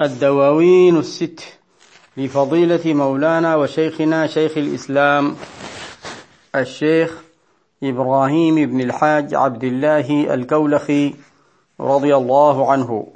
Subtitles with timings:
[0.00, 1.40] الدواوين الست
[2.16, 5.36] لفضيلة مولانا وشيخنا شيخ الإسلام
[6.54, 7.22] الشيخ
[7.82, 11.14] إبراهيم بن الحاج عبد الله الكولخي
[11.80, 13.06] رضي الله عنه.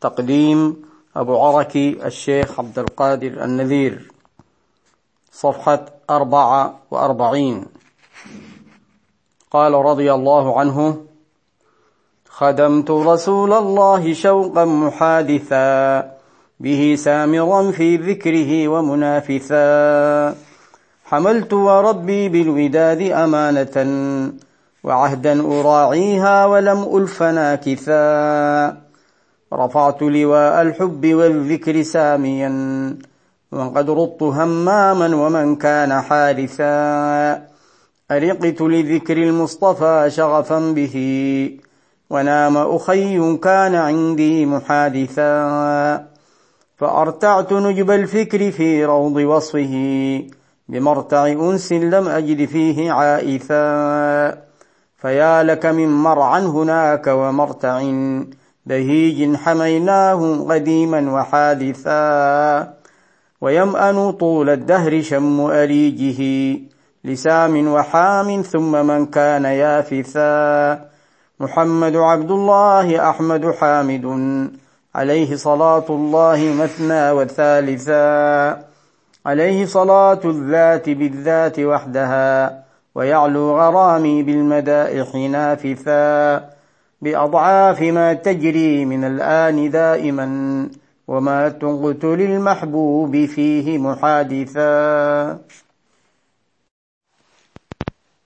[0.00, 0.82] تقديم
[1.16, 4.12] أبو عركي الشيخ عبد القادر النذير.
[5.32, 7.66] صفحة أربعة وأربعين.
[9.50, 11.06] قال رضي الله عنه
[12.38, 16.04] خدمت رسول الله شوقا محادثا
[16.60, 20.34] به سامرا في ذكره ومنافثا
[21.04, 23.76] حملت وربي بالوداد أمانة
[24.84, 28.04] وعهدا أراعيها ولم ألف ناكثا.
[29.52, 32.50] رفعت لواء الحب والذكر ساميا
[33.52, 36.74] وقد رضت هماما ومن كان حارثا.
[38.10, 40.94] أرقت لذكر المصطفى شغفا به
[42.14, 46.06] ونام أخي كان عندي محادثا
[46.76, 49.74] فأرتعت نجب الفكر في روض وصفه
[50.68, 53.64] بمرتع أنس لم أجد فيه عائثا.
[54.96, 57.82] فيا لك من مرعى هناك ومرتع
[58.66, 62.74] بهيج حميناه قديما وحادثا.
[63.40, 66.20] ويمأن طول الدهر شم أريجه
[67.04, 70.93] لسام وحام ثم من كان يافثا.
[71.40, 74.04] محمد عبد الله أحمد حامد
[74.94, 78.64] عليه صلاة الله مثنى وثالثا
[79.26, 86.50] عليه صلاة الذات بالذات وحدها ويعلو غرامي بالمدائح نافثا
[87.02, 90.28] بأضعاف ما تجري من الآن دائما
[91.08, 95.38] وما تنقت للمحبوب فيه محادثا.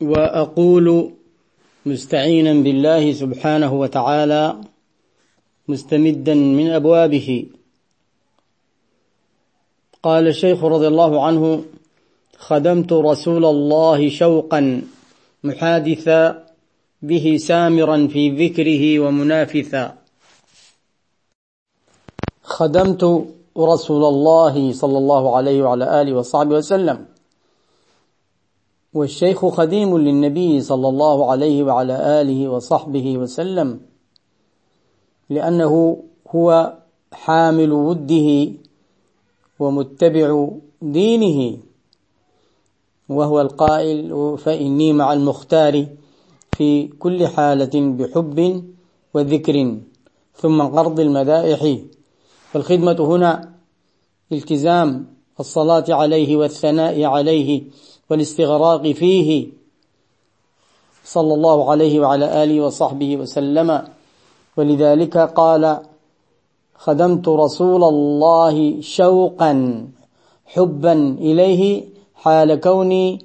[0.00, 1.19] وأقول
[1.86, 4.56] مستعينا بالله سبحانه وتعالى
[5.68, 7.46] مستمدا من أبوابه.
[10.02, 11.64] قال الشيخ رضي الله عنه
[12.38, 14.82] خدمت رسول الله شوقا
[15.44, 16.46] محادثا
[17.02, 19.96] به سامرا في ذكره ومنافثا.
[22.42, 23.02] خدمت
[23.56, 27.19] رسول الله صلى الله عليه وعلى آله وصحبه وسلم.
[28.94, 33.80] والشيخ خديم للنبي صلى الله عليه وعلى آله وصحبه وسلم
[35.30, 36.02] لأنه
[36.34, 36.74] هو
[37.12, 38.52] حامل وده
[39.58, 40.48] ومتبع
[40.82, 41.58] دينه
[43.08, 45.86] وهو القائل فإني مع المختار
[46.52, 48.64] في كل حالة بحب
[49.14, 49.76] وذكر
[50.34, 51.78] ثم قرض المدائح.
[52.52, 53.54] فالخدمة هنا
[54.32, 55.06] التزام
[55.40, 57.62] الصلاة عليه والثناء عليه
[58.10, 59.46] والاستغراق فيه.
[61.04, 63.82] صلى الله عليه وعلى آله وصحبه وسلم.
[64.56, 65.78] ولذلك قال
[66.74, 69.52] خدمت رسول الله شوقا
[70.46, 71.84] حبا إليه
[72.14, 73.18] حال كوني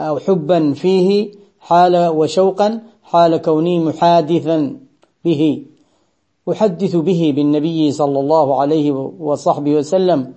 [0.00, 1.30] أو حبا فيه
[1.60, 4.76] حال وشوقا حال كوني محادثا
[5.24, 5.62] به
[6.50, 10.34] أحدث به بالنبي صلى الله عليه وصحبه وسلم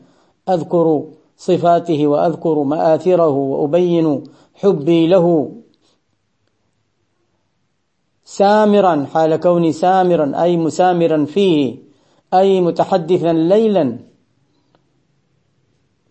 [0.49, 1.03] أذكر
[1.37, 5.51] صفاته وأذكر مآثره وأبين حبي له.
[8.25, 11.77] سامرا حال كوني سامرا أي مسامرا فيه
[12.33, 13.99] أي متحدثا ليلا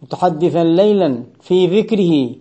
[0.03, 2.37] متحدثا ليلا في ذكره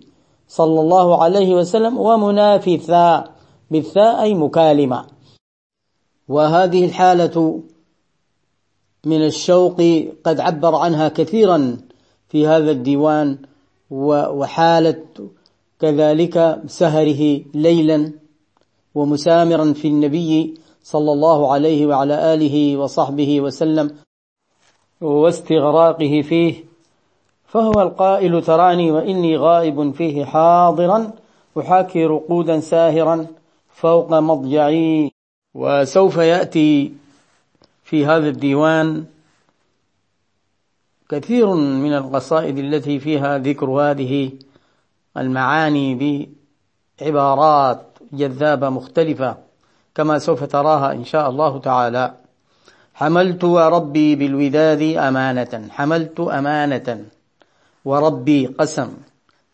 [0.48, 3.24] صلى الله عليه وسلم ومنافثا
[3.70, 5.06] بالثاء أي مكالمة.
[6.28, 7.62] وهذه الحالة
[9.06, 9.76] من الشوق
[10.24, 11.76] قد عبر عنها كثيرا
[12.28, 13.38] في هذا الديوان
[13.90, 15.04] وحالة
[15.80, 18.12] كذلك سهره ليلا
[18.94, 23.90] ومسامرا في النبي صلى الله عليه وعلى آله وصحبه وسلم
[25.00, 26.64] واستغراقه فيه
[27.44, 31.12] فهو القائل تراني وإني غائب فيه حاضرا
[31.58, 33.26] أحاكي رقودا ساهرا
[33.68, 35.12] فوق مضجعي
[35.54, 36.92] وسوف يأتي
[37.90, 39.04] في هذا الديوان
[41.08, 44.32] كثير من القصائد التي فيها ذكر هذه
[45.16, 46.28] المعاني
[47.00, 49.36] بعبارات جذابة مختلفة
[49.94, 52.14] كما سوف تراها إن شاء الله تعالى.
[52.94, 57.04] حملت وربي بالوداد أمانة حملت أمانة
[57.84, 58.88] وربي قسم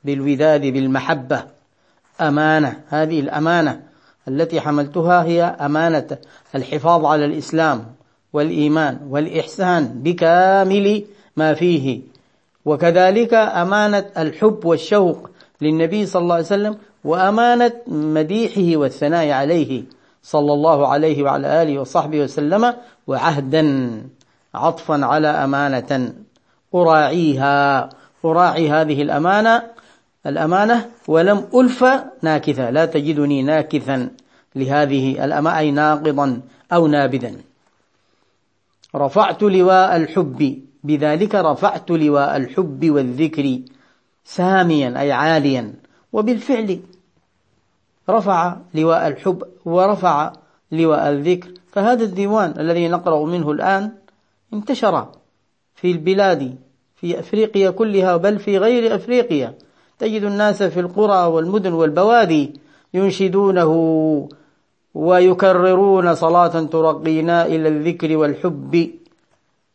[0.04, 1.44] بالوداد بالمحبة.
[2.20, 3.82] أمانة هذه الأمانة
[4.28, 6.18] التي حملتها هي أمانة
[6.54, 7.96] الحفاظ على الإسلام.
[8.36, 11.04] والإيمان والإحسان بكامل
[11.36, 12.00] ما فيه.
[12.64, 15.30] وكذلك أمانة الحب والشوق
[15.60, 19.82] للنبي صلى الله عليه وسلم وأمانة مديحه والثناء عليه
[20.22, 22.74] صلى الله عليه وعلى آله وصحبه وسلم
[23.06, 23.64] وعهدا
[24.54, 26.12] عطفا على أمانة.
[26.74, 27.88] أراعيها
[28.24, 29.62] أراعي هذه الأمانة
[30.26, 31.84] الأمانة ولم ألف
[32.22, 34.08] ناكثا لا تجدني ناكثا
[34.56, 36.40] لهذه الأمانة أي ناقضا
[36.72, 37.32] أو نابذا
[38.94, 43.58] رفعت لواء الحب بذلك رفعت لواء الحب والذكر
[44.24, 45.74] ساميا أي عاليا.
[46.12, 46.80] وبالفعل
[48.10, 50.32] رفع لواء الحب ورفع
[50.72, 51.50] لواء الذكر.
[51.72, 53.92] فهذا الديوان الذي نقرأ منه الآن
[54.54, 55.08] انتشر
[55.74, 56.56] في البلاد
[56.96, 59.54] في أفريقيا كلها بل في غير أفريقيا.
[59.98, 62.60] تجد الناس في القرى والمدن والبوادي
[62.94, 64.28] ينشدونه
[64.96, 68.90] ويكررون صلاة ترقينا إلى الذكر والحب.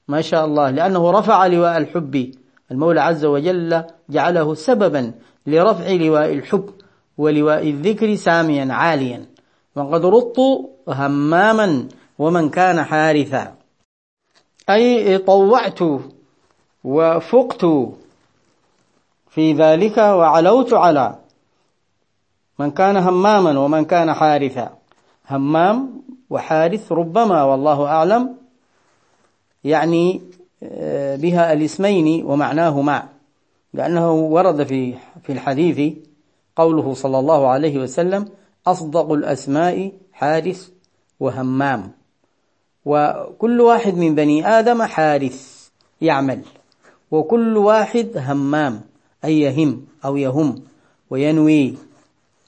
[0.07, 0.69] ما شاء الله.
[0.69, 2.31] لأنه رفع لواء الحب.
[2.71, 5.13] المولى عز وجل جعله سببا
[5.47, 6.69] لرفع لواء الحب
[7.17, 9.25] ولواء الذكر ساميا عاليا.
[9.75, 10.37] وقد رط
[10.87, 11.87] هماما
[12.19, 13.55] ومن كان حارثا.
[14.69, 15.79] أي طوعت
[16.83, 17.65] وفقت
[19.29, 21.15] في ذلك وعلوت على
[22.59, 24.80] من كان هماما ومن كان حارثا.
[25.27, 28.35] همام وحارث ربما والله أعلم
[29.63, 30.21] يعني
[30.63, 33.03] آه، بها الاسمين ومعناهما
[33.73, 35.93] لأنه ورد في في الحديث
[36.55, 38.25] قوله صلى الله عليه وسلم
[38.67, 40.69] أصدق الأسماء حارث
[41.19, 41.91] وهمام.
[42.85, 45.69] وكل واحد من بني آدم حارث
[46.01, 46.41] يعمل
[47.11, 48.81] وكل واحد همام
[49.25, 50.63] أي يهم أو يهم
[51.09, 51.90] وينوي.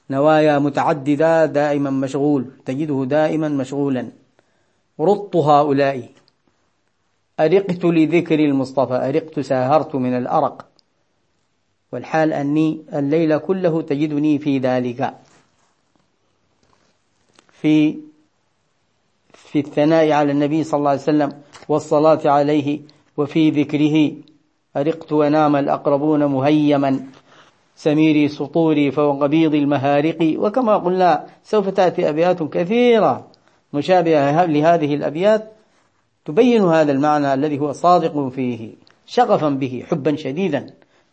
[0.10, 4.10] نوايا متعددة دائما مشغول تجده دائما مشغولا.
[5.00, 6.10] رط هؤلاء.
[7.40, 10.66] أرقت لذكر المصطفى أرقت ساهرت من الأرق.
[11.92, 15.14] والحال أني الليل كله تجدني في ذلك.
[17.62, 17.98] في
[19.34, 22.80] في الثناء على النبي صلى الله عليه وسلم والصلاة عليه
[23.18, 24.12] وفي ذكره
[24.78, 27.08] أرقت ونام الأقربون مهيما.
[27.76, 30.36] سميري سطوري فوق بيض المهارق.
[30.38, 33.28] وكما قلنا سوف تأتي أبيات كثيرة
[33.74, 35.52] مشابهة لهذه الأبيات.
[36.26, 38.70] تبين هذا المعنى الذي هو صادق فيه
[39.06, 40.66] شغفا به حبا شديدا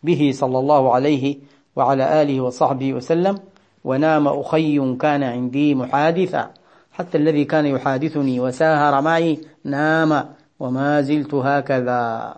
[0.03, 1.37] به صلى الله عليه
[1.75, 3.39] وعلى آله وصحبه وسلم.
[3.83, 6.51] ونام أخي كان عندي محادثا.
[6.91, 10.25] حتى الذي كان يحادثني وساهر معي نام
[10.59, 12.35] وما زلت هكذا.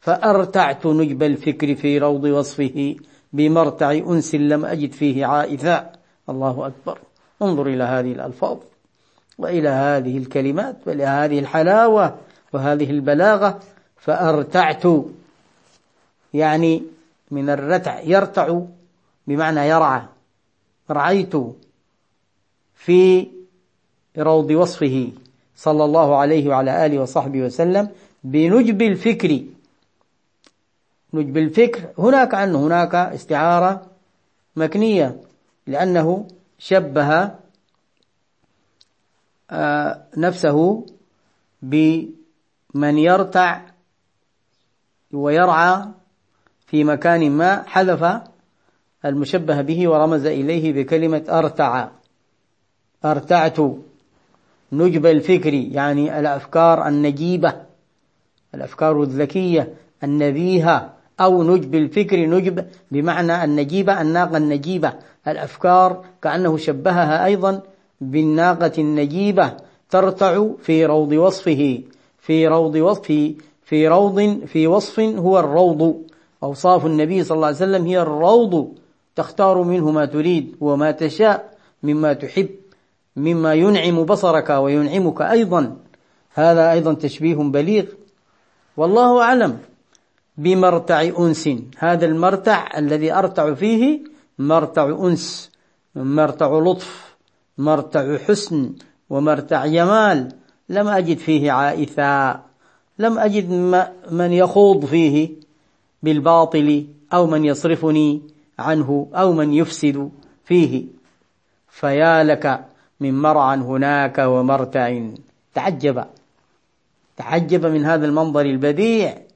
[0.00, 2.96] فأرتعت نجب الفكر في روض وصفه.
[3.32, 5.92] بمرتع أنس لم أجد فيه عائثا
[6.28, 6.98] الله أكبر.
[7.42, 8.58] انظر إلى هذه الألفاظ
[9.38, 12.14] وإلى هذه الكلمات وإلى هذه الحلاوة
[12.52, 13.60] وهذه البلاغة.
[13.96, 14.82] فأرتعت.
[16.34, 16.82] يعني
[17.30, 18.60] من الرتع يرتع
[19.26, 20.02] بمعنى يرعى.
[20.90, 21.32] رعيت
[22.74, 23.26] في
[24.18, 25.08] روض وصفه
[25.56, 27.88] صلى الله عليه وعلى آله وصحبه وسلم
[28.24, 29.40] بنجب الفكر.
[31.14, 33.86] نجب الفكر هناك عنه هناك استعارة
[34.56, 35.20] مكنية
[35.66, 36.28] لأنه
[36.58, 37.30] شبه
[39.50, 40.86] آه، نفسه
[41.62, 43.60] بمن يرتع
[45.12, 45.84] ويرعى
[46.66, 48.22] في مكان ما حذف
[49.04, 51.88] المشبه به ورمز إليه بكلمة أرتع.
[53.04, 53.56] أرتعت.
[54.72, 57.54] نجب الفكر يعني الأفكار النجيبة
[58.54, 60.99] الأفكار الذكية النبيهة.
[61.20, 64.92] أو نجب الفكر نجب بمعنى النجيبة الناقة النجيبة.
[65.28, 67.60] الأفكار كأنه شبهها أيضا
[68.00, 69.52] بالناقة النجيبة
[69.90, 71.82] ترتع في روض وصفه.
[72.18, 73.32] في روض وصف
[73.64, 76.02] في روض في وصف هو الروض.
[76.42, 78.74] أوصاف النبي صلى الله عليه وسلم هي الروض.
[79.16, 82.48] تختار منه ما تريد وما تشاء مما تحب
[83.16, 85.76] مما ينعم بصرك وينعمك أيضا.
[86.34, 87.84] هذا أيضا تشبيه بليغ.
[88.76, 89.58] والله أعلم.
[90.40, 91.48] بمرتع أنس.
[91.78, 94.00] هذا المرتع الذي أرتع فيه
[94.38, 95.50] مرتع أنس
[95.94, 97.16] مرتع لطف
[97.58, 98.72] مرتع حسن
[99.10, 100.28] ومرتع جمال.
[100.68, 102.40] لم أجد فيه عائثا
[102.98, 103.50] لم أجد
[104.10, 105.30] من يخوض فيه
[106.02, 108.22] بالباطل أو من يصرفني
[108.58, 110.10] عنه أو من يفسد
[110.44, 110.84] فيه.
[111.68, 112.64] فيا لك
[113.00, 115.00] من مرعى هناك ومرتع.
[115.54, 116.04] تعجب
[117.16, 119.29] تعجب من هذا المنظر البديع.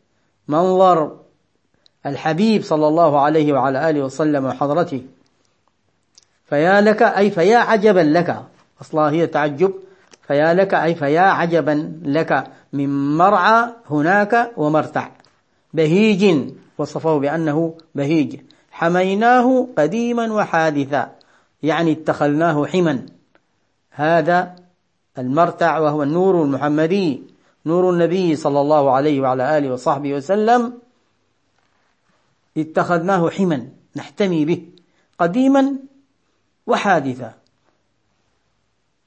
[0.49, 1.17] منظر
[2.07, 5.03] الحبيب صلى الله عليه وعلى آله وسلم وحضرته.
[6.47, 8.43] فيا لك أي فيا عجبا لك.
[8.81, 9.75] أصلا هي تعجب.
[10.27, 12.45] فيا لك أي فيا عجبا لك.
[12.73, 15.09] من مرعى هناك ومرتع.
[15.75, 18.41] بهيج وصفه بأنه بهيج.
[18.71, 21.11] حميناه قديما وحادثا.
[21.63, 23.07] يعني اتخذناه حما.
[23.91, 24.55] هذا
[25.19, 27.34] المرتع وهو النور المحمدي.
[27.67, 30.73] نور النبي صلى الله عليه وعلى آله وصحبه وسلم
[32.57, 34.63] اتخذناه حما نحتمي به
[35.19, 35.77] قديما
[36.67, 37.35] وحادثا.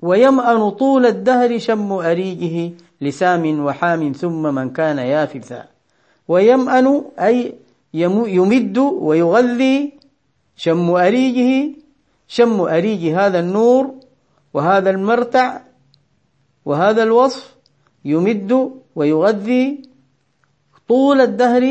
[0.01, 5.67] ويمأن طول الدهر شم أريجه لسام وحام ثم من كان يافثا.
[6.27, 7.55] ويمأن أي
[7.93, 9.93] يمد ويغذي
[10.55, 11.77] شم أريجه
[12.27, 13.95] شم أريج هذا النور
[14.53, 15.61] وهذا المرتع
[16.65, 17.56] وهذا الوصف
[18.07, 18.51] يمد
[18.95, 19.81] ويغذي
[20.87, 21.63] طول الدهر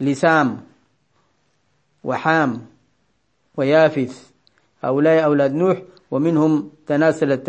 [0.00, 0.60] لسام
[2.04, 2.50] وحام
[3.56, 4.30] ويافث.
[4.84, 7.44] هؤلاء أولاد نوح ومنهم تناسلت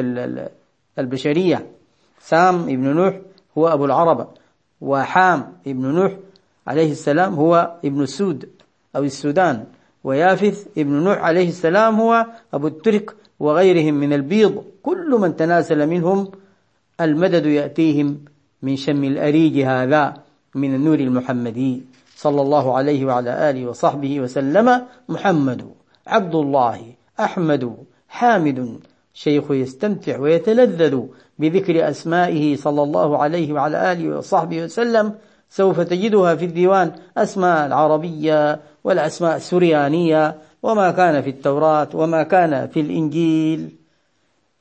[1.00, 1.72] البشرية.
[2.20, 3.14] سام ابن نوح
[3.58, 4.28] هو أبو العرب
[4.82, 6.12] وحام ابن نوح
[6.68, 8.50] عليه السلام هو ابن السود
[8.96, 9.66] أو السودان
[10.04, 14.64] ويافث ابن نوح عليه السلام هو أبو الترك وغيرهم من البيض.
[14.84, 16.32] كل من تناسل منهم
[17.02, 18.26] المدد يأتيهم
[18.62, 20.14] من شم الأريج هذا
[20.56, 21.82] من النور المحمدي
[22.16, 24.82] صلى الله عليه وعلى آله وصحبه وسلم.
[25.10, 25.70] محمد
[26.08, 26.82] عبد الله
[27.20, 27.76] أحمد
[28.08, 28.80] حامد.
[29.14, 31.00] شيخ يستمتع ويتلذذ
[31.40, 35.14] بذكر أسمائه صلى الله عليه وعلى آله وصحبه وسلم.
[35.50, 42.80] سوف تجدها في الديوان أسماء العربية والأسماء السريانية وما كان في التوراة وما كان في
[42.80, 43.85] الإنجيل.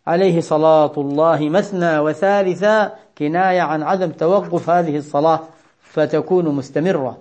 [0.06, 5.40] عليه صلاة الله مثنى وثالثا كناية عن عدم توقف هذه الصلاة
[5.80, 7.18] فتكون مستمرة.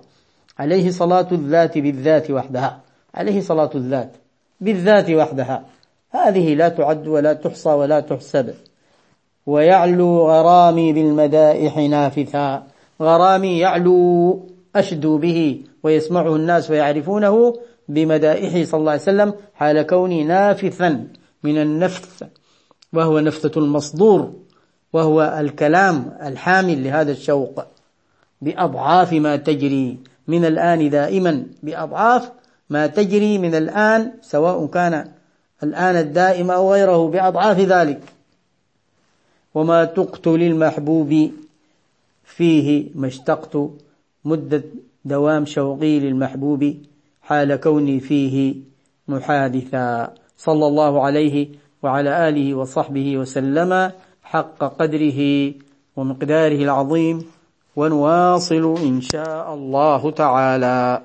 [0.59, 2.79] عليه صلاة الذات بالذات وحدها.
[3.15, 4.11] عليه صلاة الذات
[4.61, 5.63] بالذات وحدها.
[6.11, 8.53] هذه لا تعد ولا تحصى ولا تحسب.
[9.45, 12.63] ويعلو غرامي بالمدائح نافثا.
[13.01, 14.39] غرامي يعلو
[14.75, 17.55] أشدو به ويسمعه الناس ويعرفونه
[17.87, 21.07] بمدائحه صلى الله عليه وسلم حال كوني نافثا
[21.43, 22.23] من النفث
[22.93, 24.33] وهو نفثة المصدور
[24.93, 27.65] وهو الكلام الحامل لهذا الشوق.
[28.41, 29.97] بأضعاف ما تجري
[30.27, 32.31] من الآن دائما بأضعاف
[32.69, 35.11] ما تجري من الآن سواء كان
[35.63, 38.01] الآن الدائم أو غيره بأضعاف ذلك.
[39.55, 41.31] وما تقتل المحبوب
[42.23, 43.57] فيه ما اشتقت
[44.25, 44.63] مدة
[45.05, 46.75] دوام شوقي للمحبوب
[47.21, 48.55] حال كوني فيه
[49.07, 50.13] محادثا.
[50.37, 53.91] صلى الله عليه وعلى آله وصحبه وسلم
[54.23, 55.19] حق قدره
[55.97, 57.17] ومقداره العظيم
[57.75, 61.01] ونواصل إن شاء الله تعالى.